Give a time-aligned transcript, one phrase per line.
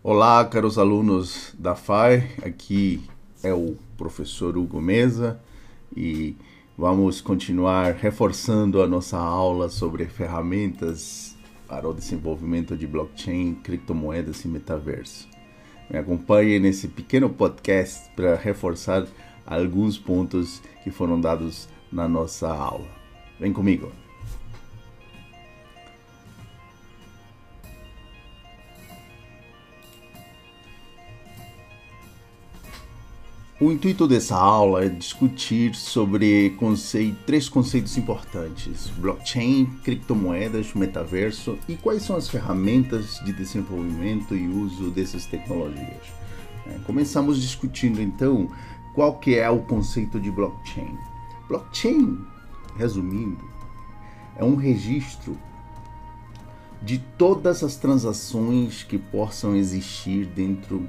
[0.00, 3.02] Olá, caros alunos da FAI, aqui
[3.42, 5.40] é o professor Hugo Mesa
[5.94, 6.36] e
[6.78, 14.48] vamos continuar reforçando a nossa aula sobre ferramentas para o desenvolvimento de blockchain, criptomoedas e
[14.48, 15.28] metaverso.
[15.90, 19.04] Me acompanhe nesse pequeno podcast para reforçar
[19.44, 22.86] alguns pontos que foram dados na nossa aula.
[23.40, 23.90] Vem comigo!
[33.60, 41.74] O intuito dessa aula é discutir sobre conceito, três conceitos importantes: blockchain, criptomoedas, metaverso e
[41.74, 46.06] quais são as ferramentas de desenvolvimento e uso dessas tecnologias.
[46.68, 48.48] É, começamos discutindo então
[48.94, 50.96] qual que é o conceito de blockchain.
[51.48, 52.16] Blockchain,
[52.76, 53.44] resumindo,
[54.36, 55.36] é um registro
[56.80, 60.88] de todas as transações que possam existir dentro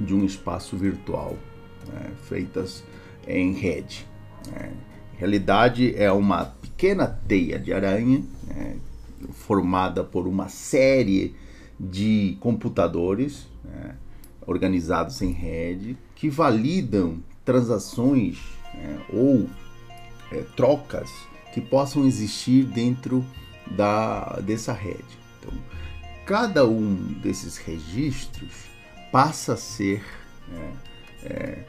[0.00, 1.38] de um espaço virtual
[1.88, 2.82] né, feitas
[3.26, 4.06] em rede.
[4.50, 4.72] Né.
[5.16, 8.76] Realidade, é uma pequena teia de aranha né,
[9.32, 11.34] formada por uma série
[11.78, 13.96] de computadores né,
[14.46, 18.38] organizados em rede que validam transações
[18.74, 19.48] né, ou
[20.30, 21.10] é, trocas
[21.52, 23.24] que possam existir dentro
[23.70, 25.18] da, dessa rede.
[25.38, 25.52] Então,
[26.24, 28.52] cada um desses registros
[29.10, 30.04] passa a ser
[30.48, 30.72] né,
[31.22, 31.64] é,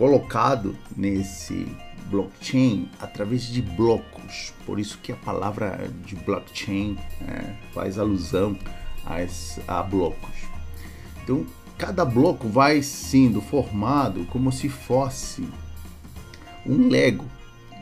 [0.00, 1.66] colocado nesse
[2.06, 4.54] blockchain através de blocos.
[4.64, 8.56] Por isso que a palavra de blockchain né, faz alusão
[9.04, 9.18] a,
[9.68, 10.48] a blocos.
[11.22, 11.44] Então,
[11.76, 15.46] cada bloco vai sendo formado como se fosse
[16.64, 17.26] um Lego,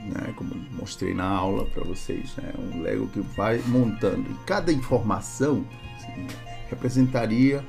[0.06, 4.28] né, como mostrei na aula para vocês, né, um Lego que vai montando.
[4.28, 5.64] E cada informação
[5.96, 6.26] assim,
[6.68, 7.64] representaria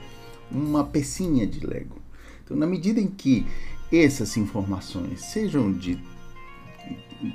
[0.51, 1.99] uma pecinha de Lego.
[2.43, 3.45] Então, na medida em que
[3.91, 5.97] essas informações, sejam de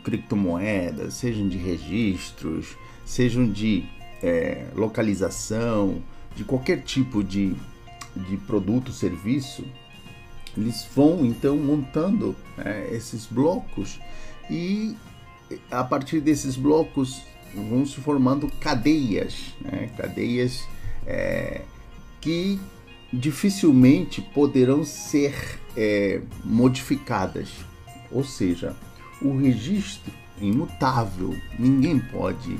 [0.03, 3.85] criptomoedas, sejam de registros, sejam de
[4.23, 6.03] é, localização,
[6.35, 7.55] de qualquer tipo de,
[8.17, 9.65] de produto, serviço,
[10.57, 14.01] eles vão então montando é, esses blocos
[14.49, 14.97] e
[15.71, 17.23] a partir desses blocos
[17.55, 19.91] vão se formando cadeias, né?
[19.97, 20.67] cadeias
[21.07, 21.63] é,
[22.21, 22.59] que
[23.19, 25.35] dificilmente poderão ser
[25.77, 27.49] é, modificadas.
[28.11, 28.77] Ou seja,
[29.23, 32.59] o registro é imutável, ninguém pode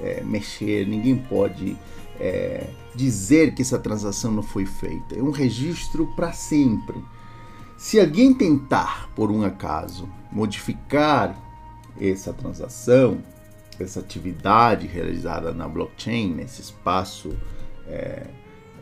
[0.00, 1.76] é, mexer, ninguém pode
[2.18, 5.16] é, dizer que essa transação não foi feita.
[5.16, 7.02] É um registro para sempre.
[7.76, 11.36] Se alguém tentar, por um acaso, modificar
[12.00, 13.18] essa transação,
[13.78, 17.36] essa atividade realizada na blockchain, nesse espaço
[17.86, 18.26] é,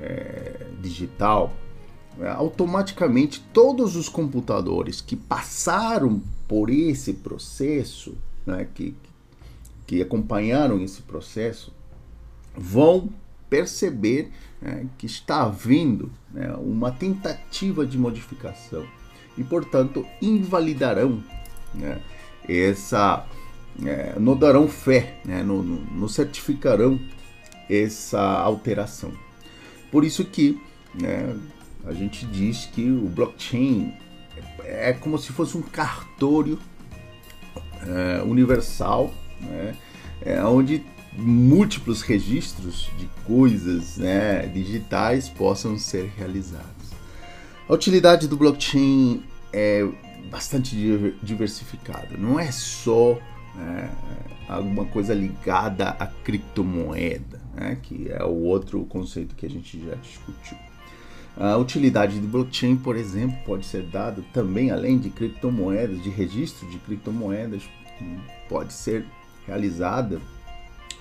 [0.00, 1.52] é, digital,
[2.20, 8.14] é, automaticamente todos os computadores que passaram por esse processo,
[8.46, 8.94] né, que,
[9.86, 11.72] que acompanharam esse processo,
[12.56, 13.08] vão
[13.50, 18.84] perceber né, que está havendo né, uma tentativa de modificação
[19.36, 21.22] e, portanto, invalidarão
[21.74, 22.00] né,
[22.48, 23.26] essa,
[23.84, 27.00] é, não darão fé, né, não certificarão
[27.68, 29.12] essa alteração.
[29.94, 30.60] Por isso que
[30.92, 31.36] né,
[31.86, 33.94] a gente diz que o blockchain
[34.64, 36.58] é como se fosse um cartório
[37.80, 39.76] é, universal, né,
[40.20, 46.90] é, onde múltiplos registros de coisas né, digitais possam ser realizados.
[47.68, 49.22] A utilidade do blockchain
[49.52, 49.86] é
[50.28, 50.74] bastante
[51.22, 53.16] diversificada, não é só
[53.54, 53.88] né,
[54.48, 59.94] alguma coisa ligada à criptomoeda né, que é o outro conceito que a gente já
[59.96, 60.58] discutiu.
[61.36, 66.68] A utilidade do blockchain, por exemplo, pode ser dada também além de criptomoedas, de registro
[66.68, 67.62] de criptomoedas,
[68.48, 69.04] pode ser
[69.46, 70.20] realizada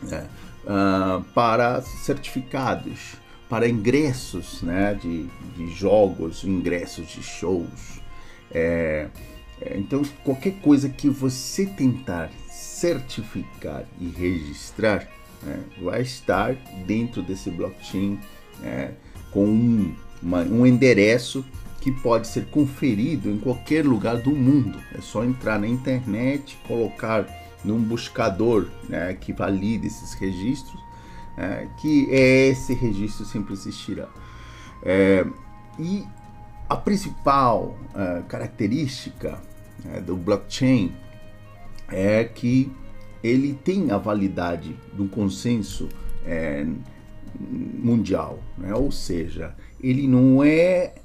[0.01, 0.27] né,
[0.63, 3.15] uh, para certificados,
[3.47, 8.01] para ingressos né, de, de jogos, ingressos de shows.
[8.51, 9.07] É,
[9.61, 15.07] é, então, qualquer coisa que você tentar certificar e registrar,
[15.45, 16.55] né, vai estar
[16.85, 18.19] dentro desse blockchain
[18.59, 18.93] né,
[19.31, 21.45] com um, uma, um endereço
[21.81, 24.79] que pode ser conferido em qualquer lugar do mundo.
[24.95, 27.27] É só entrar na internet, colocar
[27.63, 30.79] num buscador né, que valide esses registros,
[31.37, 34.07] é, que esse registro sempre existirá.
[34.81, 35.25] É,
[35.77, 36.05] e
[36.69, 39.41] a principal é, característica
[39.83, 40.93] né, do blockchain
[41.89, 42.71] é que
[43.23, 45.87] ele tem a validade do consenso
[46.25, 46.65] é,
[47.39, 48.73] mundial, né?
[48.73, 50.95] ou seja, ele não é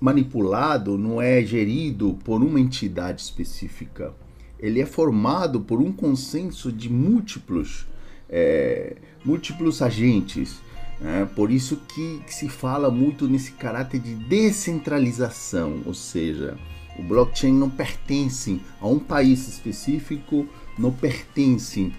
[0.00, 4.14] manipulado, não é gerido por uma entidade específica.
[4.58, 7.86] Ele é formado por um consenso de múltiplos,
[8.28, 10.60] é, múltiplos agentes.
[11.00, 11.28] Né?
[11.34, 16.56] Por isso que, que se fala muito nesse caráter de descentralização, ou seja,
[16.98, 20.46] o blockchain não pertence a um país específico,
[20.78, 21.92] não pertence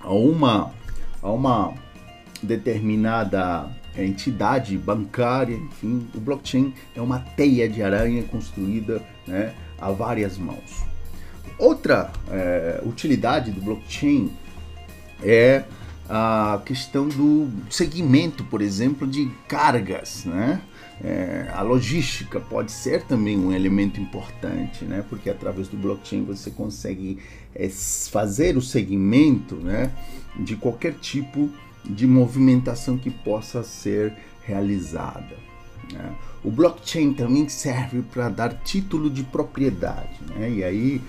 [0.00, 0.72] a uma,
[1.22, 1.74] a uma
[2.42, 10.38] determinada entidade bancária, enfim, o blockchain é uma teia de aranha construída né, a várias
[10.38, 10.84] mãos.
[11.58, 14.32] Outra é, utilidade do blockchain
[15.22, 15.64] é
[16.08, 20.60] a questão do segmento, por exemplo, de cargas, né?
[21.04, 25.04] É, a logística pode ser também um elemento importante, né?
[25.08, 27.18] Porque através do blockchain você consegue
[27.54, 29.90] é, fazer o segmento, né?
[30.38, 31.50] De qualquer tipo
[31.84, 35.36] de movimentação que possa ser realizada.
[35.92, 36.14] Né?
[36.44, 40.48] O blockchain também serve para dar título de propriedade, né?
[40.50, 41.00] E aí,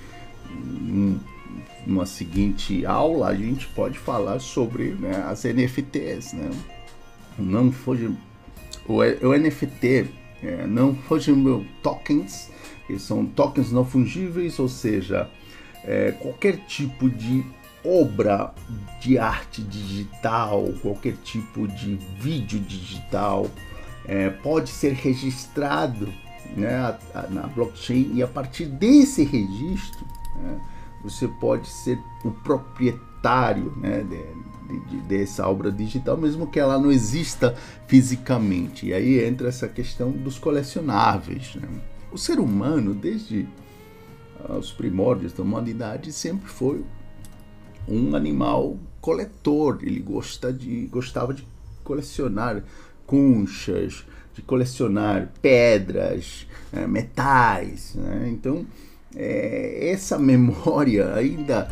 [1.86, 6.50] numa seguinte aula, a gente pode falar sobre né, as NFTs, né?
[7.38, 8.12] Não foge
[8.88, 10.10] o, o NFT
[10.44, 12.52] é, não fungible tokens,
[12.86, 15.30] que são tokens não fungíveis, ou seja,
[15.84, 17.46] é, qualquer tipo de
[17.86, 18.54] obra
[19.02, 23.50] de arte digital, qualquer tipo de vídeo digital
[24.06, 26.08] é, pode ser registrado
[26.56, 26.98] né,
[27.30, 30.06] na blockchain e a partir desse registro
[30.38, 30.60] né,
[31.04, 34.24] você pode ser o proprietário né, de,
[34.82, 37.56] de, dessa obra digital, mesmo que ela não exista
[37.88, 38.88] fisicamente.
[38.88, 41.56] E aí entra essa questão dos colecionáveis.
[41.56, 41.68] Né?
[42.12, 43.48] O ser humano, desde
[44.50, 46.84] os primórdios da humanidade, sempre foi
[47.88, 49.80] um animal coletor.
[49.82, 51.46] Ele gosta de, gostava de
[51.84, 52.64] colecionar
[53.06, 57.96] conchas, de colecionar pedras, é, metais.
[57.96, 58.30] Né?
[58.30, 58.66] Então,
[59.16, 61.70] é, essa memória ainda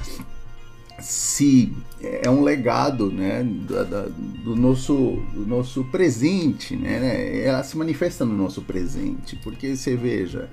[1.02, 1.72] se
[2.02, 4.10] é um legado né, do,
[4.44, 10.50] do, nosso, do nosso presente, né, ela se manifesta no nosso presente, porque você veja,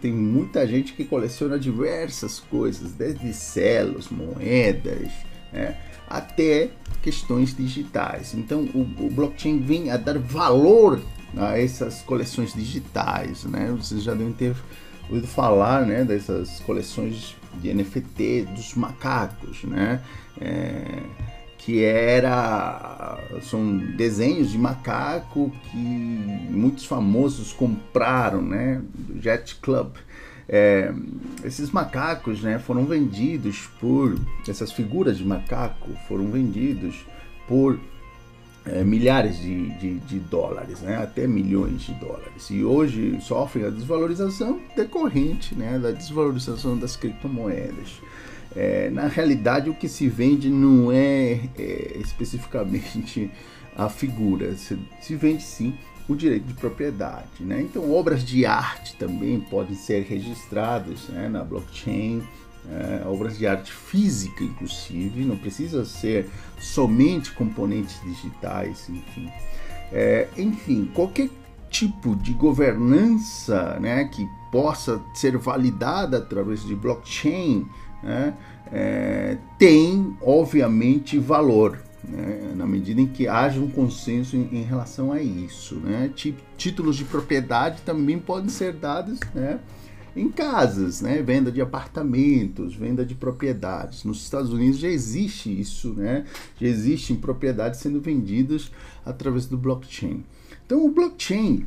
[0.00, 5.10] tem muita gente que coleciona diversas coisas, desde selos, moedas,
[5.52, 5.76] né,
[6.08, 6.70] até
[7.02, 8.34] questões digitais.
[8.34, 11.00] Então o, o, blockchain vem a dar valor
[11.36, 13.74] a essas coleções digitais, né?
[13.76, 14.54] Vocês já devem ter
[15.08, 20.00] ouvido falar, né, dessas coleções de NFT dos macacos, né?
[20.40, 21.02] É,
[21.58, 28.82] que era são desenhos de macaco que muitos famosos compraram, né?
[28.92, 29.92] Do Jet Club.
[30.48, 30.92] É,
[31.44, 37.06] esses macacos, né, foram vendidos por essas figuras de macaco foram vendidos
[37.46, 37.78] por
[38.64, 42.48] é, milhares de, de, de, dólares, né, até milhões de dólares.
[42.50, 48.00] E hoje sofrem a desvalorização decorrente né, da desvalorização das criptomoedas.
[48.54, 53.30] É, na realidade, o que se vende não é, é especificamente
[53.76, 55.74] a figura, se, se, vende sim
[56.06, 57.40] o direito de propriedade.
[57.40, 57.62] Né?
[57.62, 62.22] Então, obras de arte também podem ser registradas né, na blockchain
[62.70, 66.28] é, obras de arte física, inclusive, não precisa ser
[66.58, 69.30] somente componentes digitais, enfim.
[69.90, 71.28] É, enfim, qualquer
[71.68, 77.66] tipo de governança né, que possa ser validada através de blockchain
[78.02, 78.34] né,
[78.70, 81.78] é, tem, obviamente, valor.
[82.04, 85.76] Né, na medida em que haja um consenso em, em relação a isso.
[85.76, 86.10] Né?
[86.56, 89.60] Títulos de propriedade também podem ser dados né,
[90.14, 91.22] em casas, né?
[91.22, 94.04] Venda de apartamentos, venda de propriedades.
[94.04, 96.24] Nos Estados Unidos já existe isso, né?
[96.60, 98.70] Já existem propriedades sendo vendidas
[99.04, 100.24] através do blockchain.
[100.64, 101.66] Então, o blockchain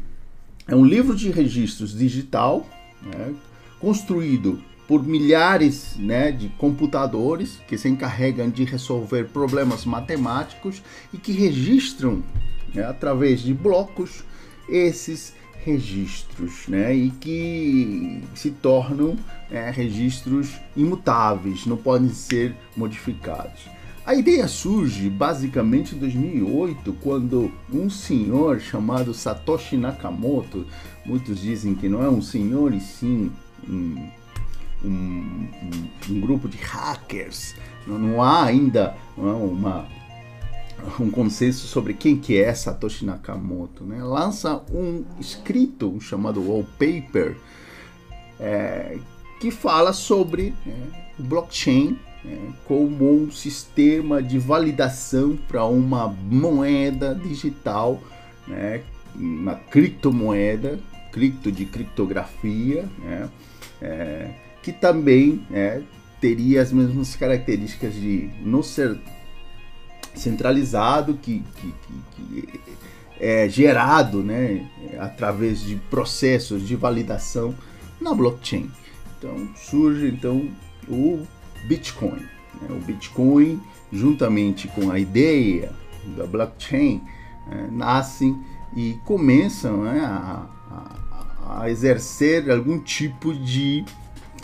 [0.68, 2.68] é um livro de registros digital,
[3.04, 3.34] né?
[3.80, 10.82] construído por milhares né, de computadores que se encarregam de resolver problemas matemáticos
[11.14, 12.24] e que registram
[12.74, 14.24] né, através de blocos
[14.70, 15.35] esses
[15.66, 16.94] registros, né?
[16.94, 19.18] E que se tornam
[19.50, 23.62] é, registros imutáveis, não podem ser modificados.
[24.06, 30.68] A ideia surge basicamente em 2008, quando um senhor chamado Satoshi Nakamoto,
[31.04, 33.32] muitos dizem que não é um senhor e sim
[33.68, 34.08] um,
[34.84, 35.48] um,
[36.08, 37.56] um, grupo de hackers,
[37.88, 39.88] não, não há ainda não é uma
[41.00, 44.04] um consenso sobre quem que é Satoshi Nakamoto, né?
[44.04, 47.36] lança um escrito chamado Wallpaper
[48.40, 48.98] é,
[49.40, 50.72] que fala sobre é,
[51.20, 58.02] o blockchain né, como um sistema de validação para uma moeda digital,
[58.48, 58.82] né,
[59.16, 60.80] uma criptomoeda,
[61.12, 63.30] cripto de criptografia, né,
[63.82, 64.30] é,
[64.62, 65.82] que também é,
[66.20, 68.98] teria as mesmas características de não ser
[70.16, 72.60] centralizado, que, que, que, que
[73.20, 74.68] é gerado né,
[75.00, 77.56] através de processos de validação
[78.00, 78.70] na blockchain.
[79.18, 80.50] Então surge então
[80.88, 81.26] o
[81.68, 82.22] Bitcoin.
[82.62, 82.68] Né?
[82.70, 85.72] O Bitcoin, juntamente com a ideia
[86.16, 87.02] da blockchain,
[87.48, 88.38] né, nascem
[88.76, 93.86] e começam né, a, a, a, exercer algum tipo de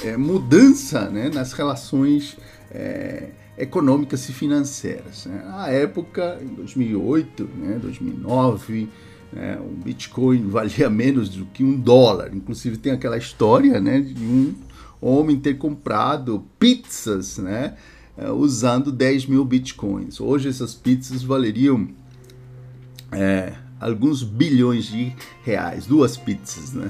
[0.04, 2.38] é, mudança né, nas relações
[2.72, 5.26] é, econômicas e financeiras.
[5.26, 5.44] Né?
[5.46, 8.90] Na época, em 2008, né, 2009,
[9.32, 12.34] né, o Bitcoin valia menos do que um dólar.
[12.34, 14.56] Inclusive tem aquela história né, de um
[15.02, 17.76] homem ter comprado pizzas né,
[18.18, 20.20] eh, usando 10 mil Bitcoins.
[20.20, 21.90] Hoje essas pizzas valeriam
[23.12, 26.74] é, alguns bilhões de reais, duas pizzas.
[26.74, 26.90] Né?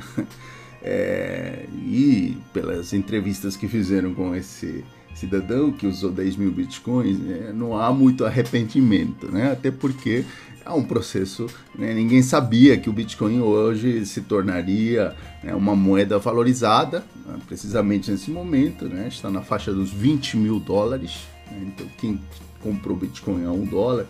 [0.81, 7.53] É, e pelas entrevistas que fizeram com esse cidadão que usou 10 mil bitcoins, é,
[7.53, 9.51] não há muito arrependimento, né?
[9.51, 10.25] Até porque
[10.65, 11.93] é um processo, né?
[11.93, 17.37] ninguém sabia que o Bitcoin hoje se tornaria né, uma moeda valorizada, né?
[17.47, 19.07] precisamente nesse momento, né?
[19.07, 21.27] está na faixa dos 20 mil dólares.
[21.49, 21.63] Né?
[21.67, 22.19] Então, quem
[22.61, 24.05] comprou Bitcoin a um dólar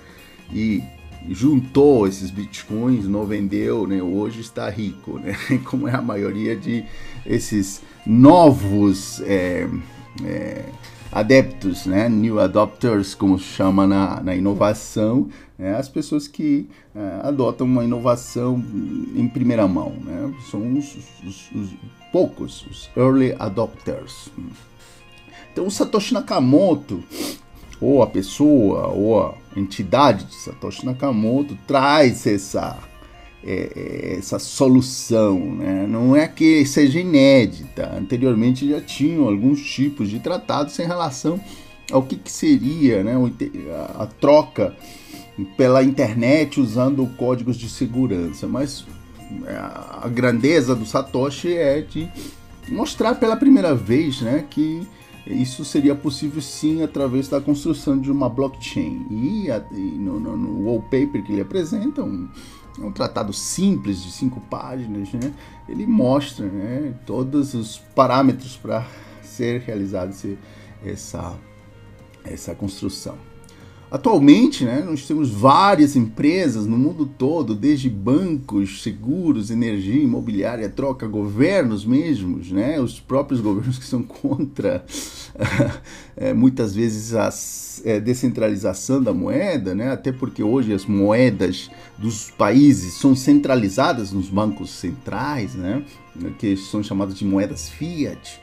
[0.53, 0.83] e
[1.29, 4.01] juntou esses bitcoins, não vendeu, né?
[4.01, 5.37] hoje está rico, né?
[5.65, 6.83] como é a maioria de
[7.25, 9.69] esses novos é,
[10.23, 10.65] é,
[11.11, 12.07] adeptos, né?
[12.07, 15.75] new adopters, como se chama na, na inovação, né?
[15.75, 18.63] as pessoas que é, adotam uma inovação
[19.15, 19.93] em primeira mão.
[20.03, 20.33] Né?
[20.49, 21.69] São os, os, os
[22.11, 24.29] poucos, os early adopters.
[25.51, 27.03] Então, o Satoshi Nakamoto,
[27.79, 32.77] ou a pessoa, ou a entidade de Satoshi Nakamoto, traz essa
[33.43, 35.39] é, é, essa solução.
[35.55, 35.85] Né?
[35.87, 37.95] Não é que seja inédita.
[37.97, 41.39] Anteriormente já tinham alguns tipos de tratados em relação
[41.91, 43.13] ao que, que seria né,
[43.73, 44.75] a, a troca
[45.57, 48.47] pela internet usando códigos de segurança.
[48.47, 48.85] Mas
[49.45, 52.09] é, a grandeza do Satoshi é de
[52.69, 54.87] mostrar pela primeira vez né, que
[55.25, 59.05] isso seria possível sim através da construção de uma blockchain.
[59.09, 62.27] E, e no, no, no, wallpaper que ele apresenta, um,
[62.79, 65.33] é um tratado simples de cinco páginas, né?
[65.67, 68.85] Ele mostra né, todos os parâmetros para
[69.21, 70.13] ser realizada
[70.83, 71.37] essa,
[72.23, 73.30] essa construção.
[73.91, 81.05] Atualmente, né, nós temos várias empresas no mundo todo, desde bancos, seguros, energia, imobiliária, troca,
[81.05, 84.85] governos mesmos, né, os próprios governos que são contra
[86.15, 87.29] é, muitas vezes a
[87.83, 94.29] é, descentralização da moeda, né, até porque hoje as moedas dos países são centralizadas nos
[94.29, 95.83] bancos centrais, né,
[96.39, 98.39] que são chamadas de moedas fiat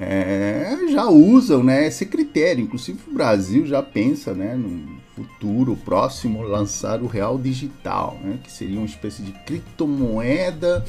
[0.00, 2.64] é, já usam né, esse critério.
[2.64, 8.50] Inclusive o Brasil já pensa né, no futuro próximo lançar o real digital, né, que
[8.50, 10.82] seria uma espécie de criptomoeda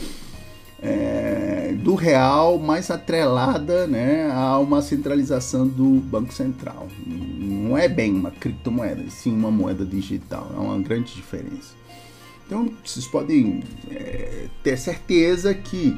[0.81, 6.87] é, do real mais atrelada né, a uma centralização do Banco Central.
[7.05, 10.49] Não é bem uma criptomoeda, sim uma moeda digital.
[10.55, 11.75] É uma grande diferença.
[12.47, 15.97] Então vocês podem é, ter certeza que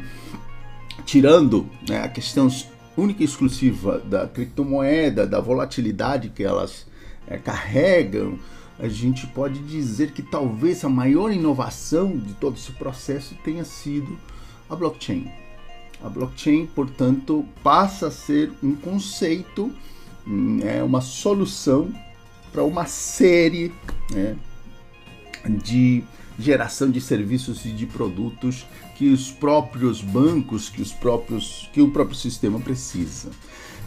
[1.05, 2.49] tirando né, a questão
[2.95, 6.85] única e exclusiva da criptomoeda, da volatilidade que elas
[7.27, 8.37] é, carregam,
[8.79, 14.17] a gente pode dizer que talvez a maior inovação de todo esse processo tenha sido
[14.69, 15.31] a blockchain.
[16.03, 19.71] A blockchain, portanto, passa a ser um conceito,
[20.63, 21.93] é uma solução
[22.51, 23.71] para uma série
[24.11, 24.35] né,
[25.49, 26.03] de
[26.37, 31.89] geração de serviços e de produtos que os próprios bancos, que os próprios, que o
[31.89, 33.29] próprio sistema precisa.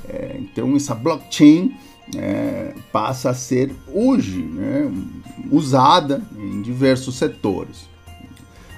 [0.09, 1.77] É, então essa blockchain
[2.15, 4.91] é, passa a ser hoje né,
[5.51, 7.89] usada em diversos setores.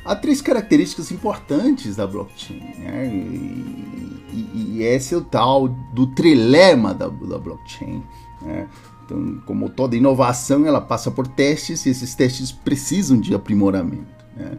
[0.04, 6.06] Há três características importantes da blockchain, né, e, e, e, esse é o tal do
[6.06, 8.02] trilema da, da blockchain.
[8.40, 8.66] Né,
[9.04, 14.25] então, como toda inovação, ela passa por testes e esses testes precisam de aprimoramento.
[14.37, 14.58] Né?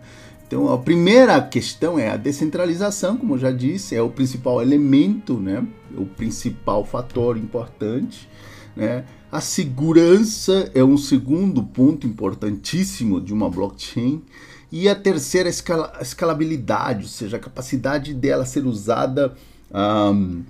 [0.49, 5.35] Então, a primeira questão é a descentralização, como eu já disse, é o principal elemento,
[5.35, 5.63] né?
[5.95, 8.27] o principal fator importante.
[8.75, 9.05] Né?
[9.31, 14.23] A segurança é um segundo ponto importantíssimo de uma blockchain.
[14.71, 19.35] E a terceira, a escalabilidade, ou seja, a capacidade dela ser usada
[19.71, 20.41] um,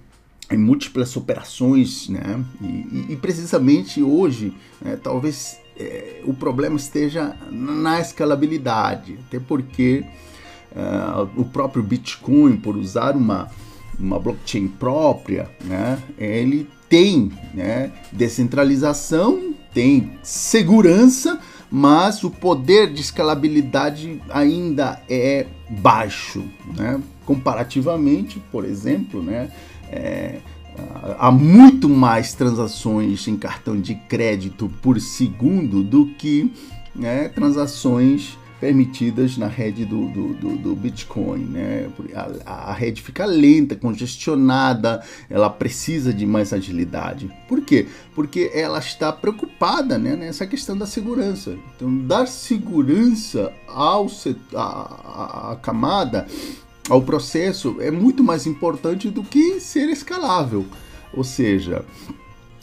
[0.50, 2.42] em múltiplas operações, né?
[2.62, 10.04] E, e precisamente hoje, né, talvez é, o problema esteja na escalabilidade, até porque
[10.72, 13.50] uh, o próprio Bitcoin, por usar uma,
[13.98, 21.40] uma blockchain própria, né, ele tem né, descentralização, tem segurança,
[21.72, 26.44] mas o poder de escalabilidade ainda é baixo,
[26.76, 27.00] né?
[27.26, 29.52] comparativamente, por exemplo, né,
[29.92, 30.40] é,
[31.18, 36.52] há muito mais transações em cartão de crédito por segundo do que
[36.96, 41.46] né, transações permitidas na rede do, do, do, do Bitcoin.
[41.46, 41.90] Né?
[42.46, 47.30] A, a, rede fica lenta, congestionada, ela precisa de mais agilidade.
[47.48, 47.88] Por quê?
[48.14, 51.56] Porque ela está preocupada né, nessa questão da segurança.
[51.76, 54.08] Então, dar segurança ao
[54.54, 56.28] a, a, a camada,
[56.90, 60.66] ao processo, é muito mais importante do que ser escalável.
[61.14, 61.86] Ou seja,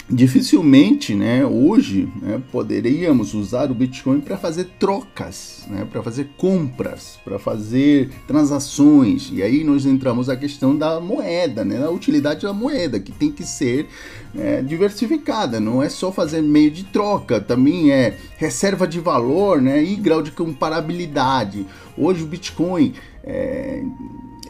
[0.08, 7.18] dificilmente, né, hoje, né, poderíamos usar o Bitcoin para fazer trocas, né, para fazer compras,
[7.24, 9.30] para fazer transações.
[9.32, 13.32] E aí nós entramos a questão da moeda, né, da utilidade da moeda, que tem
[13.32, 13.88] que ser
[14.36, 15.58] é, diversificada.
[15.58, 20.22] Não é só fazer meio de troca, também é reserva de valor, né, e grau
[20.22, 21.66] de comparabilidade.
[21.98, 22.92] Hoje o Bitcoin
[23.26, 23.82] é,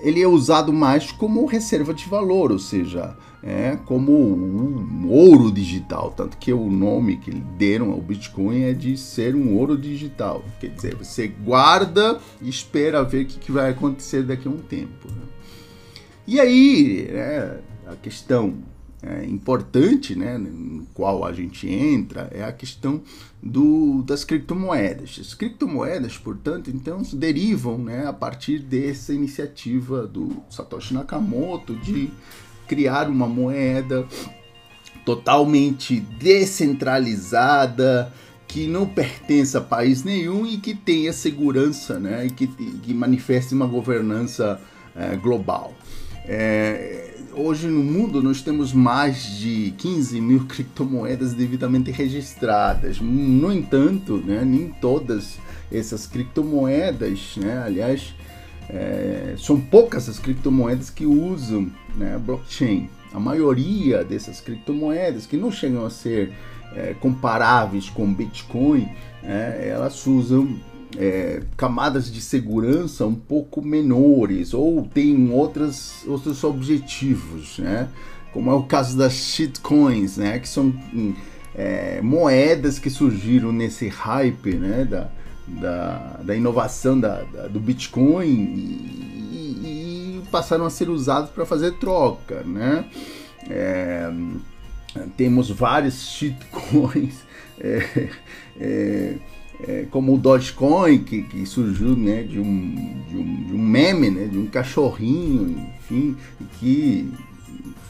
[0.01, 6.13] ele é usado mais como reserva de valor, ou seja, é, como um ouro digital,
[6.17, 10.45] tanto que o nome que deram ao Bitcoin é de ser um ouro digital.
[10.61, 15.09] Quer dizer, você guarda e espera ver o que, vai acontecer daqui a um tempo.
[15.09, 15.23] Né?
[16.27, 18.55] E aí, é, a questão
[19.07, 23.01] é, importante, né, no qual a gente entra, é a questão
[23.43, 25.19] do, das criptomoedas.
[25.21, 32.11] As criptomoedas, portanto, então derivam né, a partir dessa iniciativa do Satoshi Nakamoto de
[32.67, 34.05] criar uma moeda
[35.05, 38.13] totalmente descentralizada,
[38.49, 42.27] que não pertence a país nenhum e que tenha segurança, né?
[42.27, 44.61] E que, que manifeste uma governança
[44.95, 45.75] é, global.
[46.25, 52.99] É, hoje no mundo nós temos mais de 15 mil criptomoedas devidamente registradas.
[53.01, 55.39] No entanto, né, nem todas
[55.71, 58.15] essas criptomoedas, né, aliás,
[58.69, 62.89] é, são poucas as criptomoedas que usam né, blockchain.
[63.13, 66.33] A maioria dessas criptomoedas, que não chegam a ser
[66.75, 68.89] é, comparáveis com Bitcoin,
[69.23, 70.57] é, elas usam
[70.97, 77.89] é, camadas de segurança um pouco menores ou têm outras, outros objetivos, né?
[78.33, 80.39] como é o caso das shitcoins, né?
[80.39, 80.75] que são
[81.55, 84.85] é, moedas que surgiram nesse hype né?
[84.85, 85.11] da,
[85.47, 91.73] da, da inovação da, da do Bitcoin e, e, passaram a ser usados para fazer
[91.75, 92.43] troca.
[92.43, 92.85] Né?
[93.49, 94.11] É,
[95.17, 97.27] temos vários shitcoins.
[98.59, 99.17] É,
[99.61, 102.75] é, como o Dogecoin, que, que surgiu né, de, um,
[103.09, 106.17] de, um, de um meme, né, de um cachorrinho, enfim,
[106.59, 107.11] que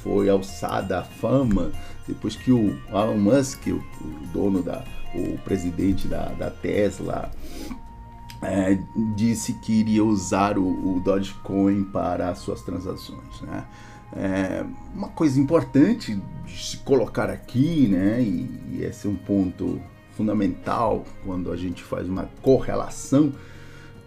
[0.03, 1.73] foi alçada à fama
[2.07, 7.33] depois que o Elon Musk, o, o dono da, o presidente da, da Tesla,
[8.43, 8.79] é,
[9.17, 13.41] disse que iria usar o, o, Dogecoin para as suas transações.
[13.43, 13.65] Né?
[14.15, 19.81] É, uma coisa importante de se colocar aqui, né, e, e esse é um ponto
[20.17, 23.33] fundamental quando a gente faz uma correlação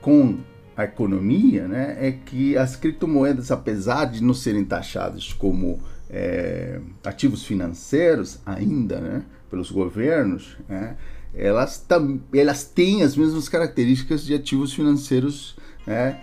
[0.02, 0.38] com
[0.76, 7.44] a economia, né, é que as criptomoedas, apesar de não serem taxadas como é, ativos
[7.44, 10.96] financeiros ainda, né, pelos governos, né,
[11.34, 16.20] elas, tam, elas têm as mesmas características de ativos financeiros né,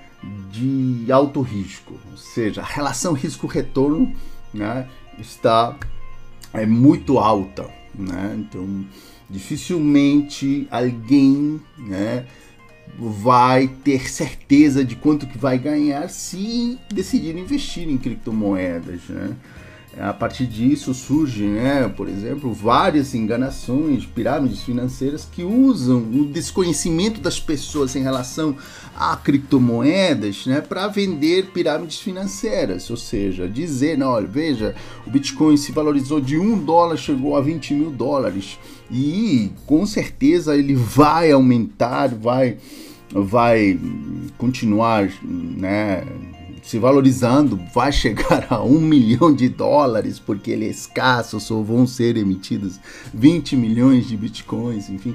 [0.51, 4.13] de alto risco, ou seja, a relação risco-retorno
[4.55, 5.77] né, está
[6.53, 8.37] é muito alta, né?
[8.39, 8.85] Então
[9.29, 12.25] dificilmente alguém, né,
[12.99, 19.37] vai ter certeza de quanto que vai ganhar se decidir investir em criptomoedas, né?
[19.99, 27.19] A partir disso surgem, né, por exemplo, várias enganações, pirâmides financeiras que usam o desconhecimento
[27.19, 28.55] das pessoas em relação
[28.95, 32.91] a criptomoedas né, para vender pirâmides financeiras.
[32.91, 34.75] Ou seja, dizer, olha, veja,
[35.07, 38.59] o Bitcoin se valorizou de um dólar, chegou a 20 mil dólares.
[38.91, 42.57] E com certeza ele vai aumentar, vai,
[43.11, 43.79] vai
[44.39, 46.05] continuar né,
[46.63, 51.87] se valorizando, vai chegar a um milhão de dólares, porque ele é escasso, só vão
[51.87, 52.79] ser emitidos
[53.15, 55.15] 20 milhões de bitcoins, enfim.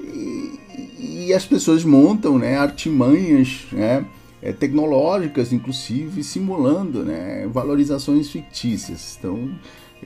[0.00, 4.04] E, e as pessoas montam né, artimanhas né,
[4.40, 9.16] é, tecnológicas, inclusive simulando né, valorizações fictícias.
[9.18, 9.50] Então,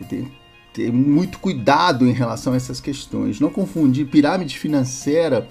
[0.08, 0.28] tem
[0.76, 3.40] ter muito cuidado em relação a essas questões.
[3.40, 5.48] Não confundir pirâmide financeira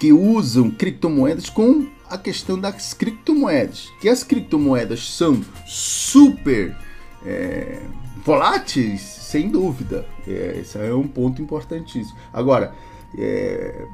[0.00, 3.88] que usam criptomoedas com a questão das criptomoedas.
[4.00, 6.76] Que as criptomoedas são super
[7.24, 7.80] é,
[8.24, 10.04] voláteis, sem dúvida.
[10.26, 12.18] É, esse é um ponto importantíssimo.
[12.32, 12.74] Agora,
[13.16, 13.86] é,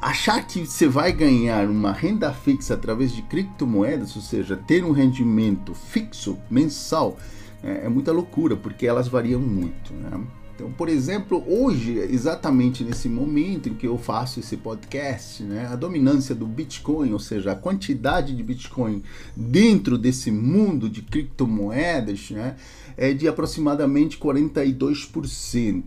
[0.00, 4.92] achar que você vai ganhar uma renda fixa através de criptomoedas, ou seja, ter um
[4.92, 7.18] rendimento fixo mensal,
[7.62, 9.92] é, é muita loucura, porque elas variam muito.
[9.92, 10.20] Né?
[10.60, 15.74] Então, por exemplo, hoje, exatamente nesse momento em que eu faço esse podcast, né, a
[15.74, 19.02] dominância do Bitcoin, ou seja, a quantidade de Bitcoin
[19.34, 22.56] dentro desse mundo de criptomoedas, né,
[22.94, 25.82] é de aproximadamente 42%.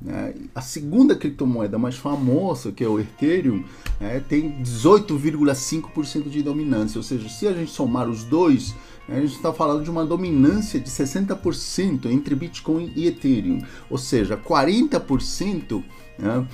[0.00, 0.34] Né?
[0.54, 3.64] A segunda criptomoeda mais famosa, que é o Ethereum,
[4.00, 6.96] né, tem 18,5% de dominância.
[6.98, 8.72] Ou seja, se a gente somar os dois,
[9.08, 13.62] a gente está falando de uma dominância de 60% entre Bitcoin e Ethereum.
[13.90, 15.82] Ou seja, 40%
[16.18, 16.46] né,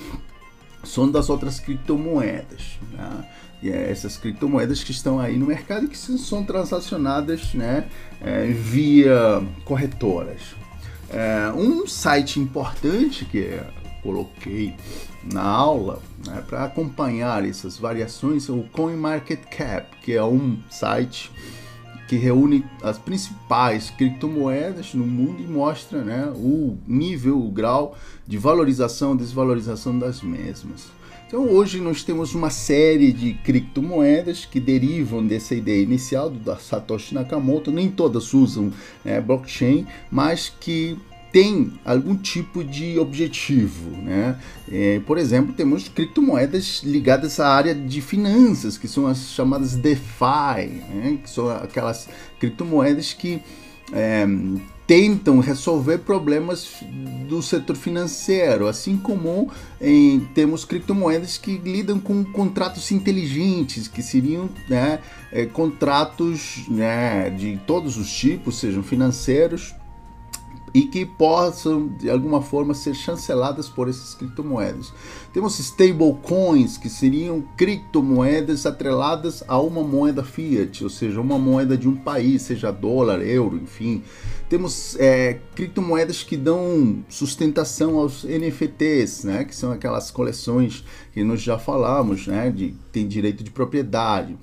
[0.83, 2.79] são das outras criptomoedas.
[2.91, 3.25] Né?
[3.61, 7.87] E é essas criptomoedas que estão aí no mercado e que são transacionadas né,
[8.21, 10.41] é, via corretoras.
[11.09, 13.59] É, um site importante que
[14.01, 14.75] coloquei
[15.23, 21.31] na aula né, para acompanhar essas variações é o CoinMarketCap, que é um site
[22.09, 27.95] que reúne as principais criptomoedas no mundo e mostra né, o nível, o grau
[28.27, 30.87] de valorização e desvalorização das mesmas.
[31.27, 37.13] Então hoje nós temos uma série de criptomoedas que derivam dessa ideia inicial do Satoshi
[37.13, 37.71] Nakamoto.
[37.71, 38.73] Nem todas usam
[39.05, 40.97] é, blockchain, mas que
[41.31, 44.39] tem algum tipo de objetivo, né?
[44.71, 50.83] É, por exemplo, temos criptomoedas ligadas à área de finanças, que são as chamadas DeFi,
[50.89, 51.19] né?
[51.23, 52.07] que são aquelas
[52.39, 53.41] criptomoedas que
[53.91, 54.25] é,
[54.85, 56.77] tentam resolver problemas
[57.27, 64.49] do setor financeiro, assim como em, temos criptomoedas que lidam com contratos inteligentes, que seriam
[64.67, 64.99] né,
[65.31, 69.75] é, contratos né, de todos os tipos, sejam financeiros
[70.73, 74.93] e que possam de alguma forma ser chanceladas por essas criptomoedas.
[75.33, 81.87] Temos stablecoins, que seriam criptomoedas atreladas a uma moeda fiat, ou seja, uma moeda de
[81.87, 84.03] um país, seja dólar, euro, enfim.
[84.49, 91.41] Temos é, criptomoedas que dão sustentação aos NFTs, né, que são aquelas coleções que nós
[91.41, 94.35] já falamos, né, de tem direito de propriedade.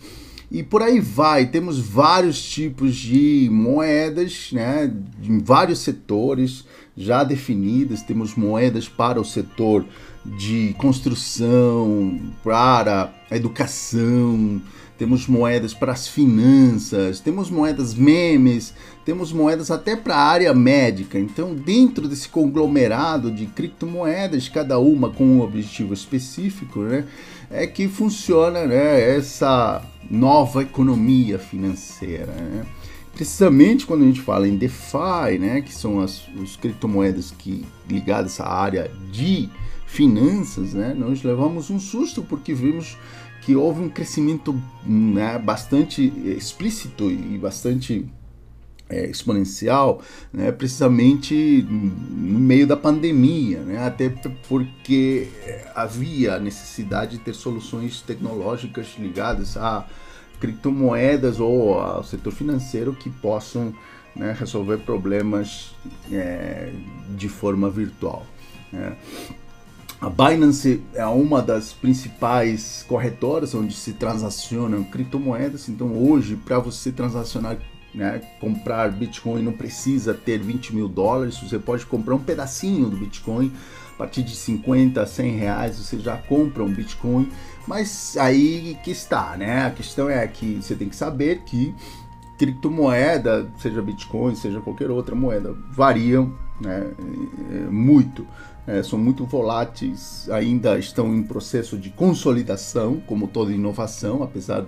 [0.51, 6.65] E por aí vai, temos vários tipos de moedas, né, em vários setores
[6.97, 8.03] já definidas.
[8.03, 9.85] Temos moedas para o setor
[10.25, 14.61] de construção, para a educação,
[14.99, 18.73] temos moedas para as finanças, temos moedas memes,
[19.05, 21.19] temos moedas até para a área médica.
[21.19, 27.05] Então, dentro desse conglomerado de criptomoedas, cada uma com um objetivo específico, né,
[27.51, 32.33] é que funciona né, essa nova economia financeira.
[32.33, 32.67] Né?
[33.13, 38.41] Precisamente quando a gente fala em DeFi, né, que são as, as criptomoedas que ligadas
[38.41, 39.49] à área de
[39.87, 42.97] finanças, né, nós levamos um susto porque vimos
[43.43, 48.05] que houve um crescimento né, bastante explícito e bastante
[48.89, 50.01] é, exponencial,
[50.33, 54.09] né, precisamente no meio da pandemia, né, até
[54.49, 59.87] porque é, havia necessidade de ter soluções tecnológicas ligadas a
[60.41, 63.75] criptomoedas ou ao setor financeiro que possam
[64.15, 65.75] né, resolver problemas
[66.13, 66.73] é,
[67.17, 68.25] de forma virtual.
[68.73, 68.97] Né.
[69.99, 75.71] A Binance é uma das principais corretoras onde se transacionam criptomoedas.
[75.71, 77.57] Então, hoje, para você transacionar,
[77.97, 81.41] né, comprar Bitcoin, não precisa ter 20 mil dólares.
[81.41, 83.53] Você pode comprar um pedacinho do Bitcoin
[83.95, 85.77] a partir de 50, 100 reais.
[85.79, 87.29] Você já compra um Bitcoin.
[87.67, 89.67] Mas aí que está, né?
[89.67, 91.75] A questão é que você tem que saber que
[92.39, 96.93] criptomoeda, seja Bitcoin, seja qualquer outra moeda, variam né,
[97.51, 98.27] é, muito
[98.67, 104.67] é, são muito voláteis, ainda estão em processo de consolidação, como toda inovação, apesar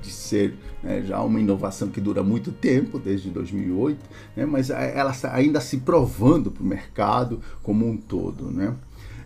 [0.00, 3.98] de ser né, já uma inovação que dura muito tempo, desde 2008,
[4.36, 8.50] né, mas ela está ainda se provando para o mercado como um todo.
[8.50, 8.74] Né?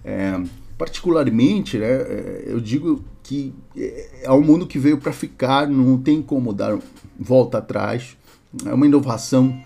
[0.04, 0.40] É,
[0.76, 3.54] particularmente, né, é, eu digo que
[4.22, 6.78] é um mundo que veio para ficar, não tem como dar
[7.18, 8.16] volta atrás,
[8.66, 9.58] é uma inovação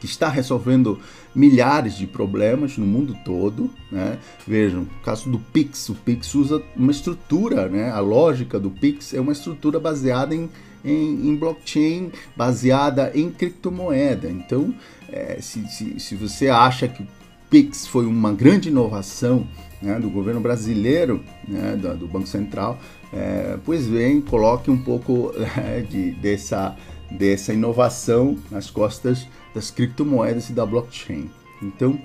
[0.00, 0.98] que está resolvendo
[1.38, 3.70] milhares de problemas no mundo todo.
[3.90, 4.18] Né?
[4.46, 7.90] Vejam, o caso do Pix, o Pix usa uma estrutura, né?
[7.90, 10.50] a lógica do Pix é uma estrutura baseada em
[10.84, 14.30] em, em blockchain baseada em criptomoeda.
[14.30, 14.74] Então,
[15.10, 17.06] é, se, se, se você acha que o
[17.50, 19.46] Pix foi uma grande inovação
[19.80, 22.78] né, do governo brasileiro, né, do, do, Banco Central,
[23.12, 26.76] é, pois bem, coloque um pouco é, de, dessa,
[27.10, 29.26] dessa inovação nas costas
[29.58, 31.28] das criptomoedas e da blockchain.
[31.60, 31.98] Então,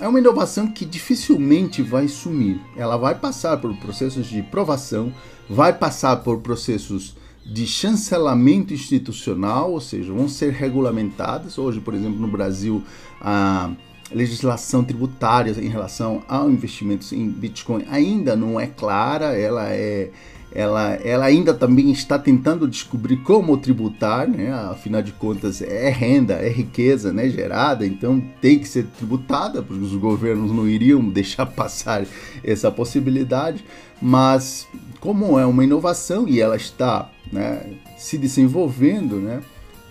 [0.00, 2.60] é uma inovação que dificilmente vai sumir.
[2.76, 5.12] Ela vai passar por processos de provação,
[5.50, 11.58] vai passar por processos de chancelamento institucional, ou seja, vão ser regulamentadas.
[11.58, 12.84] Hoje, por exemplo, no Brasil,
[13.20, 13.72] a
[14.12, 20.10] legislação tributária em relação ao investimento em Bitcoin ainda não é clara, ela é
[20.54, 24.52] ela, ela ainda também está tentando descobrir como tributar, né?
[24.52, 27.28] afinal de contas é renda, é riqueza né?
[27.28, 32.04] gerada, então tem que ser tributada, porque os governos não iriam deixar passar
[32.44, 33.64] essa possibilidade,
[34.00, 34.66] mas
[35.00, 39.40] como é uma inovação e ela está né, se desenvolvendo, né?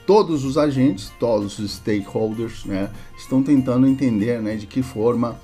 [0.05, 5.39] todos os agentes, todos os stakeholders, né, estão tentando entender, né, de que forma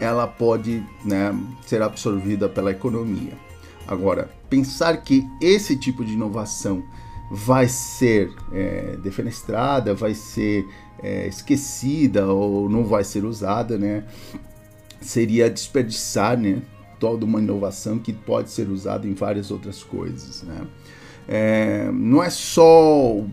[0.00, 1.32] ela pode, né,
[1.66, 3.49] ser absorvida pela economia.
[3.90, 6.84] Agora, pensar que esse tipo de inovação
[7.28, 10.64] vai ser é, defenestrada, vai ser
[11.02, 14.04] é, esquecida ou não vai ser usada, né,
[15.00, 16.62] seria desperdiçar, né,
[17.00, 20.68] toda uma inovação que pode ser usada em várias outras coisas, né.
[21.32, 23.24] É, não é só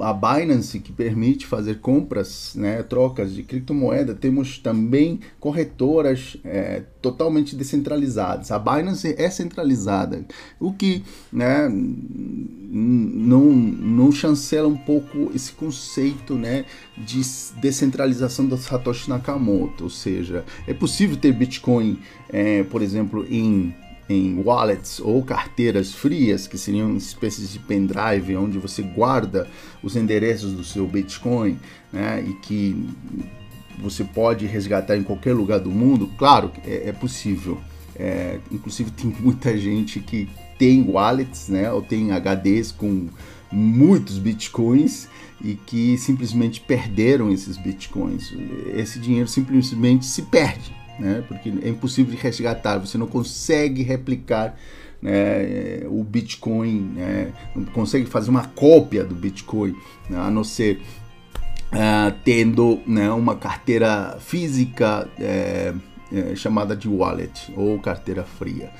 [0.00, 7.56] a Binance que permite fazer compras, né, trocas de criptomoeda, temos também corretoras é, totalmente
[7.56, 8.50] descentralizadas.
[8.50, 10.22] A Binance é centralizada,
[10.60, 17.22] o que né, não, chancela um pouco esse conceito né, de
[17.58, 23.74] descentralização da Satoshi Nakamoto, ou seja, é possível ter Bitcoin, é, por exemplo, em
[24.08, 29.48] em wallets ou carteiras frias, que seriam espécies de pendrive onde você guarda
[29.82, 31.58] os endereços do seu Bitcoin,
[31.92, 32.86] né, e que
[33.78, 37.58] você pode resgatar em qualquer lugar do mundo, claro, é, é possível.
[37.98, 43.08] É, inclusive tem muita gente que tem wallets, né, ou tem HDs com
[43.50, 45.08] muitos bitcoins
[45.42, 48.32] e que simplesmente perderam esses bitcoins.
[48.74, 51.24] Esse dinheiro simplesmente se perde né?
[51.26, 54.56] Porque é impossível de resgatar, você não consegue replicar
[55.00, 57.32] né, o Bitcoin, né?
[57.54, 59.76] não consegue fazer uma cópia do Bitcoin,
[60.08, 60.18] né?
[60.18, 60.80] a não ser
[61.72, 65.74] uh, tendo né, uma carteira física é,
[66.12, 68.70] é, chamada de wallet ou carteira fria.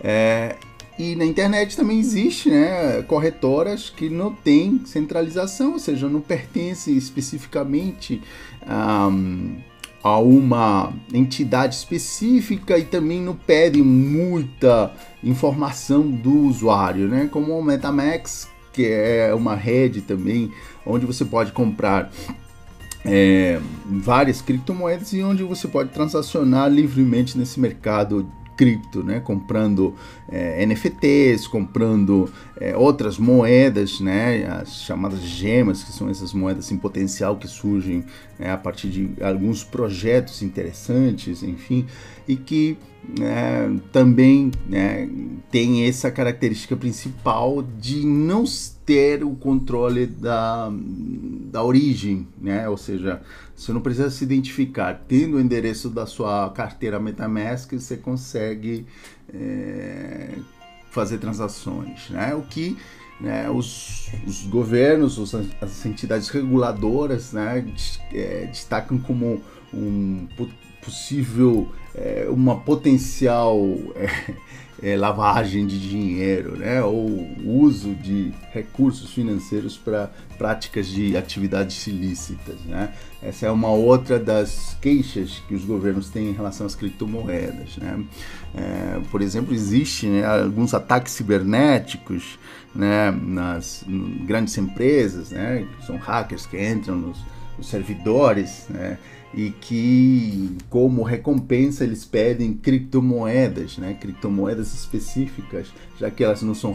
[0.00, 0.56] É,
[0.98, 6.96] e na internet também existe né, corretoras que não têm centralização, ou seja, não pertencem
[6.96, 8.22] especificamente
[8.66, 9.08] a.
[9.08, 9.71] Um,
[10.02, 17.28] a uma entidade específica e também não pede muita informação do usuário, né?
[17.30, 20.50] Como o MetaMask, que é uma rede também
[20.84, 22.10] onde você pode comprar
[23.04, 28.28] é, várias criptomoedas e onde você pode transacionar livremente nesse mercado
[28.62, 29.18] cripto, né?
[29.18, 29.96] comprando
[30.28, 34.46] é, NFTs, comprando é, outras moedas, né?
[34.46, 38.04] as chamadas gemas, que são essas moedas em potencial que surgem
[38.38, 38.52] né?
[38.52, 41.86] a partir de alguns projetos interessantes, enfim,
[42.28, 42.78] e que
[43.18, 45.08] né, também né,
[45.50, 48.44] tem essa característica principal de não
[48.84, 50.70] ter o controle da,
[51.50, 52.68] da origem, né?
[52.68, 53.22] ou seja,
[53.54, 55.02] você não precisa se identificar.
[55.06, 58.86] Tendo o endereço da sua carteira MetaMask, você consegue
[59.32, 60.36] é,
[60.90, 62.10] fazer transações.
[62.10, 62.34] Né?
[62.34, 62.76] O que
[63.20, 67.64] né, os, os, governos, os, as entidades reguladoras né,
[68.12, 69.40] é, destacam como
[69.72, 70.26] um
[70.84, 73.56] possível, é, uma potencial
[74.82, 76.82] é, lavagem de dinheiro, né?
[76.82, 82.56] ou uso de recursos financeiros para práticas de atividades ilícitas.
[82.66, 82.92] Né?
[83.22, 87.76] Essa é uma outra das queixas que os governos têm em relação às criptomoedas.
[87.76, 88.04] Né?
[88.54, 92.38] É, por exemplo, existe né, alguns ataques cibernéticos
[92.74, 93.84] né, nas
[94.26, 97.18] grandes empresas, né, que são hackers que entram nos,
[97.56, 98.98] nos servidores, né,
[99.34, 103.96] e que como recompensa eles pedem criptomoedas, né?
[103.98, 105.68] criptomoedas específicas,
[105.98, 106.74] já que elas não são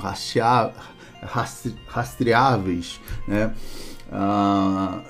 [1.87, 3.53] rastreáveis, né?
[4.09, 5.01] Ah,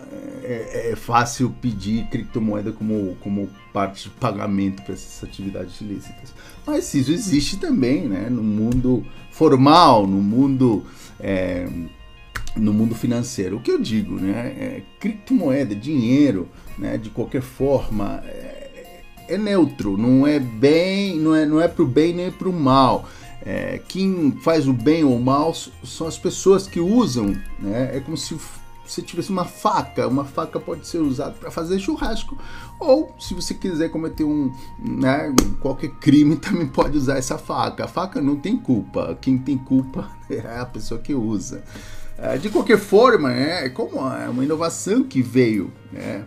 [0.44, 6.34] é, é, fácil pedir criptomoeda como, como parte de pagamento para essas atividades ilícitas.
[6.66, 8.28] Mas isso existe também né?
[8.28, 10.84] no mundo formal, no mundo
[11.20, 11.68] é,
[12.56, 13.58] no mundo financeiro.
[13.58, 14.48] O que eu digo, né?
[14.58, 16.98] É, criptomoeda, dinheiro, né?
[16.98, 21.88] De qualquer forma, é, é, neutro, não é bem, não é, não é para o
[21.88, 23.08] bem nem para o mal.
[23.46, 27.92] é, quem faz o bem ou o mal são as pessoas que usam, né?
[27.96, 28.38] É como se
[28.88, 32.38] você tivesse uma faca, uma faca pode ser usada para fazer churrasco,
[32.80, 37.84] ou se você quiser cometer um, né, qualquer crime, também pode usar essa faca.
[37.84, 41.64] A faca não tem culpa, quem tem culpa é a pessoa que usa.
[42.18, 46.26] É, de qualquer forma, né, é como é uma inovação que veio, né,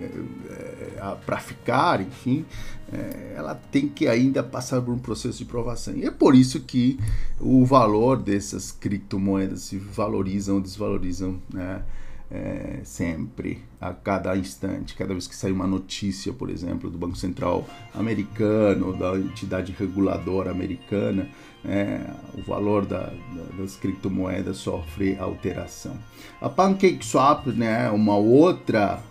[0.00, 2.44] é, é, para ficar, enfim,
[2.92, 5.94] é, ela tem que ainda passar por um processo de provação.
[5.96, 6.98] E é por isso que
[7.40, 11.82] o valor dessas criptomoedas se valorizam ou desvalorizam né,
[12.30, 14.94] é, sempre, a cada instante.
[14.94, 20.50] Cada vez que sai uma notícia, por exemplo, do Banco Central americano, da entidade reguladora
[20.50, 21.28] americana,
[21.64, 22.00] é,
[22.36, 25.96] o valor da, da, das criptomoedas sofre alteração.
[26.40, 29.02] A PancakeSwap né, é uma outra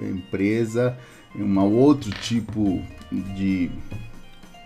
[0.00, 0.96] empresa,
[1.34, 2.82] um outro tipo
[3.36, 3.70] de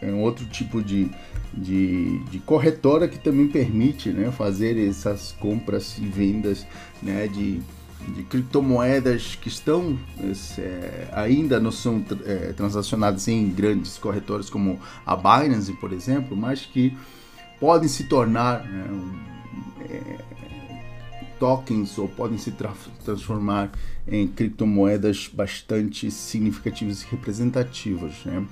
[0.01, 1.11] é um outro tipo de,
[1.53, 6.67] de, de, corretora que também permite né, fazer essas compras e vendas
[7.03, 7.61] né, de,
[8.09, 9.99] de criptomoedas que estão
[10.59, 16.67] é, ainda não são é, transacionadas em grandes corretoras como a Binance, por exemplo, mas
[16.67, 16.97] que
[17.59, 18.87] podem se tornar né,
[19.89, 20.19] é,
[21.39, 22.73] tokens ou podem se tra
[23.05, 23.71] transformar
[24.07, 28.13] em criptomoedas bastante significativas e representativas.
[28.25, 28.45] Né?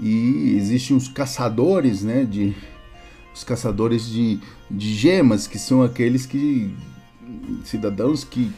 [0.00, 2.54] E existem os caçadores, né, de,
[3.34, 6.74] os caçadores de, de gemas, que são aqueles que
[7.64, 8.52] cidadãos que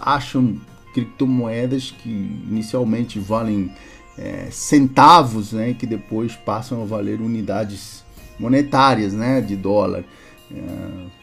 [0.00, 0.56] acham
[0.92, 3.70] criptomoedas que inicialmente valem
[4.16, 8.04] é, centavos, né, que depois passam a valer unidades
[8.38, 10.04] monetárias, né, de dólar
[10.50, 10.56] é,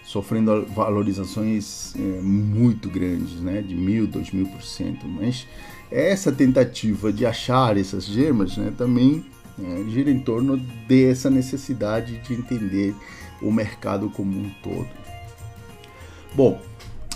[0.04, 5.08] sofrendo valorizações é, muito grandes, né, de mil, dois mil por cento.
[5.08, 5.48] Mas
[5.90, 9.26] essa tentativa de achar essas gemas né, também
[9.60, 12.96] é, gira em torno dessa necessidade de entender
[13.42, 14.88] o mercado como um todo.
[16.36, 16.60] Bom,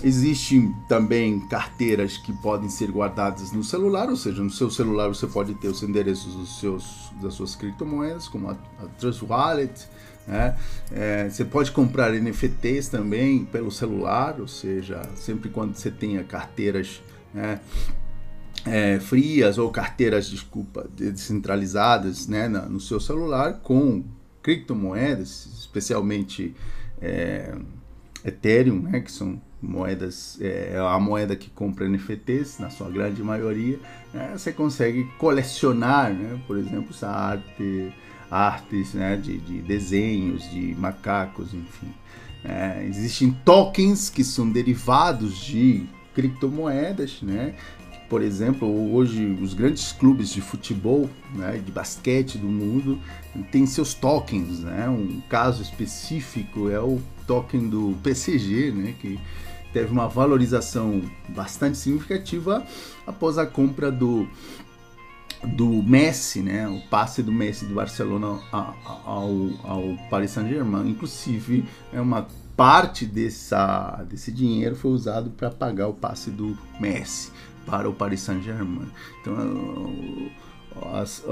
[0.04, 5.26] Existem também carteiras que podem ser guardadas no celular, ou seja, no seu celular você
[5.26, 9.88] pode ter os endereços dos seus, das suas criptomoedas, como a, a Trust Wallet,
[10.28, 10.56] né?
[10.92, 17.02] É, você pode comprar NFTs também pelo celular, ou seja, sempre quando você tenha carteiras
[17.34, 17.60] né,
[18.66, 24.04] é, frias ou carteiras, desculpa, descentralizadas né, no seu celular com
[24.44, 26.54] criptomoedas, especialmente
[27.02, 27.56] é,
[28.26, 33.80] Ethereum, né, que são moedas, é a moeda que compra NFTs, na sua grande maioria,
[34.14, 37.94] né, você consegue colecionar, né, por exemplo, essa arte
[38.30, 41.94] artes né, de, de desenhos, de macacos, enfim.
[42.44, 47.56] É, existem tokens que são derivados de criptomoedas, né?
[48.10, 53.00] Por exemplo, hoje os grandes clubes de futebol, né, de basquete do mundo,
[53.52, 54.88] têm seus tokens, né?
[54.88, 59.20] Um caso específico é o token do PCG, né, que
[59.74, 62.66] teve uma valorização bastante significativa
[63.06, 64.28] após a compra do
[65.56, 69.30] do Messi, né, o passe do Messi do Barcelona ao,
[69.64, 71.64] ao Paris Saint-Germain, inclusive
[71.94, 77.32] é uma parte dessa, desse dinheiro foi usado para pagar o passe do Messi
[77.68, 78.90] para o Paris Saint-Germain.
[79.22, 80.32] Então,
[80.94, 81.24] as,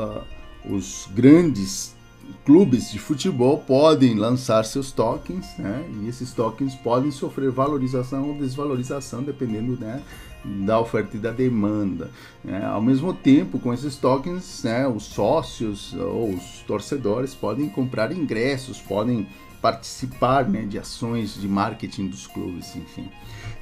[0.69, 1.94] os grandes
[2.43, 5.83] clubes de futebol podem lançar seus tokens, né?
[6.01, 10.01] E esses tokens podem sofrer valorização ou desvalorização dependendo, né,
[10.45, 12.09] da oferta e da demanda.
[12.43, 12.63] Né?
[12.63, 18.79] Ao mesmo tempo, com esses tokens, né, os sócios ou os torcedores podem comprar ingressos,
[18.79, 19.27] podem
[19.65, 23.09] participar né, de ações de marketing dos clubes, enfim.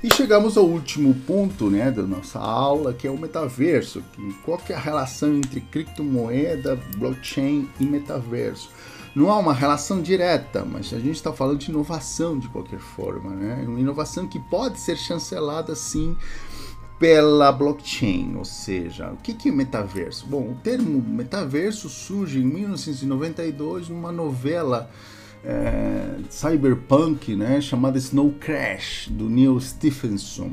[0.03, 4.03] E chegamos ao último ponto né, da nossa aula, que é o metaverso.
[4.43, 8.69] Qual que é a relação entre criptomoeda, blockchain e metaverso?
[9.15, 13.29] Não há uma relação direta, mas a gente está falando de inovação de qualquer forma,
[13.29, 13.63] né?
[13.65, 16.17] Uma inovação que pode ser chancelada sim
[16.99, 20.25] pela blockchain, ou seja, o que é metaverso?
[20.27, 24.91] Bom, o termo metaverso surge em 1992 numa novela
[25.43, 30.51] é, cyberpunk, né, chamada Snow Crash do Neil Stephenson.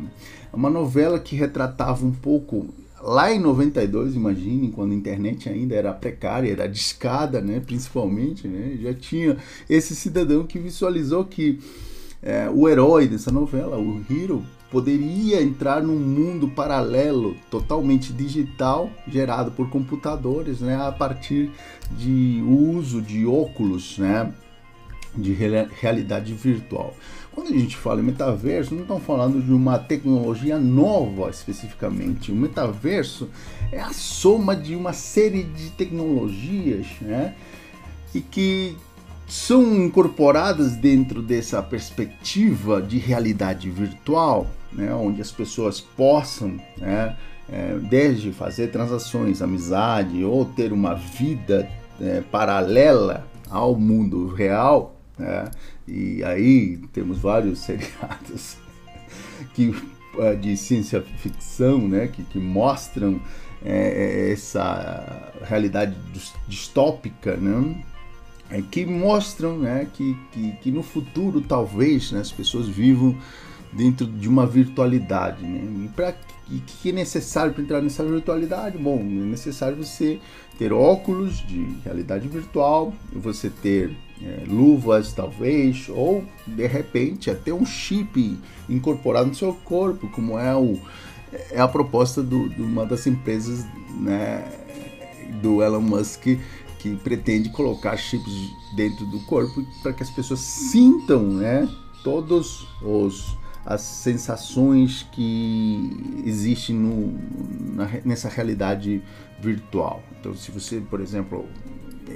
[0.53, 2.69] É uma novela que retratava um pouco
[3.01, 8.77] lá em 92, imaginem, quando a internet ainda era precária, era discada, né, principalmente, né,
[8.81, 9.37] já tinha
[9.69, 11.59] esse cidadão que visualizou que
[12.23, 19.51] é, o herói dessa novela, o Hero, poderia entrar num mundo paralelo, totalmente digital, gerado
[19.51, 21.51] por computadores, né, a partir
[21.97, 24.33] de uso de óculos, né,
[25.17, 26.95] de realidade virtual.
[27.33, 32.33] Quando a gente fala em metaverso, não estamos falando de uma tecnologia nova especificamente.
[32.33, 33.29] O metaverso
[33.71, 37.35] é a soma de uma série de tecnologias, né,
[38.15, 38.77] e que
[39.29, 47.17] são incorporadas dentro dessa perspectiva de realidade virtual, né, onde as pessoas possam, né,
[47.49, 51.69] é, desde fazer transações, amizade ou ter uma vida
[52.01, 55.51] é, paralela ao mundo real, né,
[55.87, 58.57] e aí temos vários seriados
[59.55, 59.75] que,
[60.19, 63.21] é, de ciência ficção né, que, que mostram
[63.65, 65.95] é, essa realidade
[66.49, 67.85] distópica, né?
[68.51, 73.17] É, que mostram né, que, que, que, no futuro talvez né, as pessoas vivam
[73.73, 75.45] dentro de uma virtualidade.
[75.45, 75.89] Né?
[75.95, 76.13] Para
[76.59, 78.77] que é necessário para entrar nessa virtualidade?
[78.77, 80.19] Bom, é necessário você
[80.59, 87.65] ter óculos de realidade virtual, você ter é, luvas talvez, ou de repente até um
[87.65, 88.37] chip
[88.69, 90.79] incorporado no seu corpo, como é o
[91.53, 93.65] é a proposta de uma das empresas
[94.01, 94.45] né,
[95.41, 96.27] do Elon Musk
[96.81, 98.33] que pretende colocar chips
[98.75, 101.69] dentro do corpo para que as pessoas sintam né,
[102.03, 107.19] todos os as sensações que existem no,
[107.75, 109.03] na, nessa realidade
[109.41, 110.03] virtual.
[110.19, 111.47] Então, se você, por exemplo,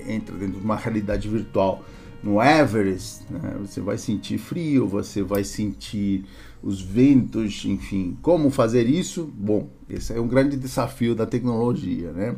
[0.07, 1.85] entra dentro de uma realidade virtual
[2.23, 6.25] no Everest, né, você vai sentir frio, você vai sentir
[6.63, 8.17] os ventos, enfim.
[8.23, 9.31] Como fazer isso?
[9.37, 12.35] Bom, esse é um grande desafio da tecnologia, né?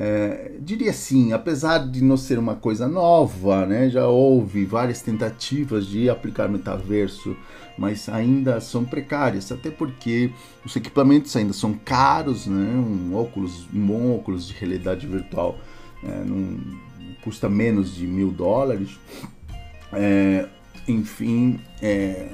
[0.00, 5.86] É, diria assim, apesar de não ser uma coisa nova, né, já houve várias tentativas
[5.88, 7.36] de aplicar metaverso,
[7.76, 10.30] mas ainda são precárias, até porque
[10.64, 15.58] os equipamentos ainda são caros, né, um óculos, um bom óculos de realidade virtual
[16.04, 16.58] é, não,
[17.22, 18.96] custa menos de mil dólares,
[19.92, 20.46] é,
[20.86, 22.28] enfim, é,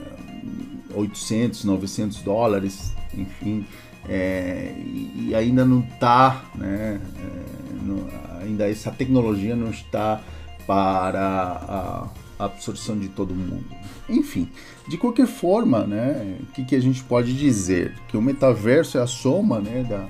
[0.95, 3.67] 800, 900 dólares, enfim,
[4.09, 10.21] é, e, ainda não está, né, é, ainda essa tecnologia não está
[10.67, 13.65] para a absorção de todo mundo.
[14.09, 14.49] Enfim,
[14.87, 17.95] de qualquer forma, né, o que, que a gente pode dizer?
[18.09, 20.07] Que o metaverso é a soma né, da,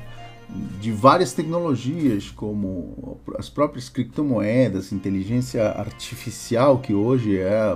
[0.81, 7.73] de várias tecnologias, como as próprias criptomoedas, inteligência artificial, que hoje é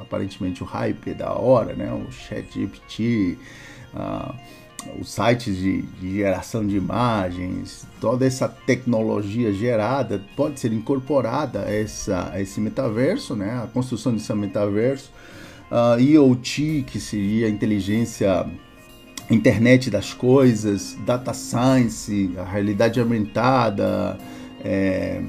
[0.00, 1.92] aparentemente o hype da hora, né?
[1.92, 3.38] o ChatGPT,
[3.94, 4.34] uh,
[5.00, 11.72] os sites de, de, geração de imagens, toda essa tecnologia gerada pode ser incorporada a,
[11.72, 13.62] essa, a esse metaverso, né?
[13.62, 15.10] a construção desse metaverso.
[15.70, 18.46] Uh, IoT, que seria a inteligência
[19.28, 24.16] internet das coisas, data science, a realidade aumentada,
[24.64, 25.20] é,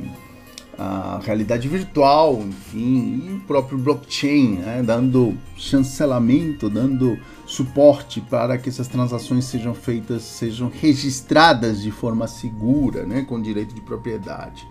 [1.19, 8.87] realidade virtual, enfim, e o próprio blockchain, né, dando chancelamento, dando suporte para que essas
[8.87, 14.67] transações sejam feitas, sejam registradas de forma segura, né, com direito de propriedade.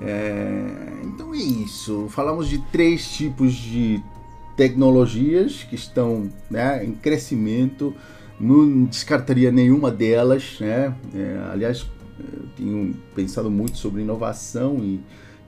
[0.00, 2.06] É, então é isso.
[2.08, 4.02] Falamos de três tipos de
[4.56, 7.94] tecnologias que estão né, em crescimento
[8.40, 10.94] não descartaria nenhuma delas, né?
[11.14, 11.86] É, aliás,
[12.18, 15.00] eu tenho pensado muito sobre inovação e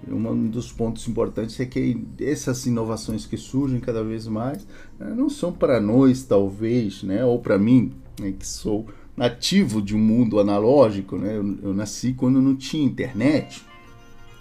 [0.09, 4.67] um dos pontos importantes é que essas inovações que surgem cada vez mais
[4.99, 7.25] né, não são para nós, talvez, né?
[7.25, 8.87] Ou para mim, né, que sou
[9.17, 11.37] nativo de um mundo analógico, né?
[11.37, 13.65] Eu, eu nasci quando não tinha internet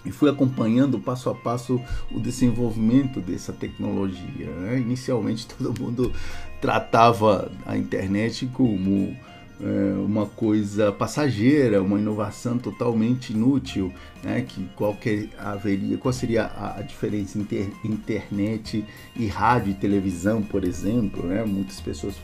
[0.04, 4.46] e fui acompanhando passo a passo o desenvolvimento dessa tecnologia.
[4.46, 4.78] Né?
[4.80, 6.12] Inicialmente todo mundo
[6.60, 9.16] tratava a internet como
[9.62, 13.92] é, uma coisa passageira, uma inovação totalmente inútil,
[14.22, 14.42] né?
[14.42, 18.84] que qualquer haveria, qual seria a, a diferença entre internet
[19.14, 21.24] e rádio e televisão, por exemplo?
[21.24, 21.44] Né?
[21.44, 22.16] Muitas pessoas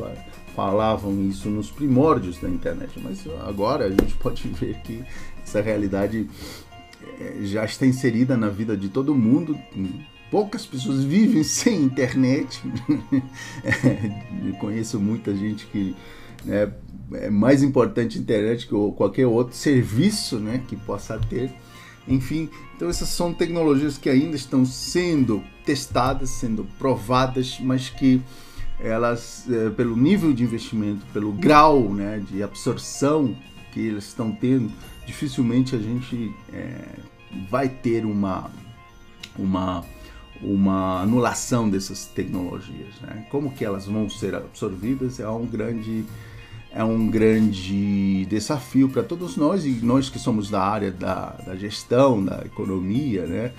[0.57, 5.05] falavam isso nos primórdios da internet, mas agora a gente pode ver que
[5.41, 6.29] essa realidade
[7.21, 9.57] é, já está inserida na vida de todo mundo.
[10.29, 12.61] Poucas pessoas vivem sem internet.
[13.63, 15.95] é, conheço muita gente que
[16.45, 16.73] né,
[17.13, 21.53] é mais importante internet que qualquer outro serviço né, que possa ter.
[22.07, 28.23] Enfim, então essas são tecnologias que ainda estão sendo testadas, sendo provadas, mas que
[28.81, 33.37] elas, é, pelo nível de investimento, pelo grau né, de absorção
[33.73, 34.71] que eles estão tendo,
[35.07, 36.81] dificilmente a gente é,
[37.51, 38.51] vai ter uma,
[39.39, 39.85] uma,
[40.43, 42.95] uma anulação dessas tecnologias.
[43.01, 43.27] Né?
[43.31, 46.05] Como que elas vão ser absorvidas é um grande
[46.71, 51.57] é um grande desafio para todos nós e nós que somos da área da, da
[51.57, 53.53] gestão, da economia, né?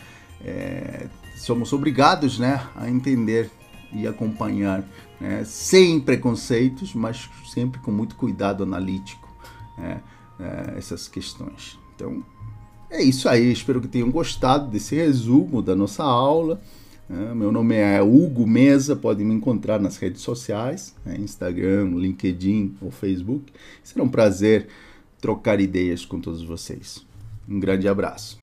[0.45, 3.49] É, somos obrigados né, a entender
[3.91, 4.83] e acompanhar,
[5.19, 9.27] né, sem preconceitos, mas sempre com muito cuidado analítico.
[9.75, 9.99] Né?
[10.39, 11.77] é, essas questões.
[11.95, 12.23] Então,
[12.91, 16.59] É isso aí, espero que tenham gostado desse resumo da nossa aula.
[17.09, 22.75] É, meu nome é Hugo Mesa, podem me encontrar nas redes sociais, né, Instagram, LinkedIn
[22.81, 23.51] ou Facebook.
[23.83, 24.67] Será um prazer
[25.21, 27.05] trocar ideias com todos vocês.
[27.47, 28.37] Um grande abraço.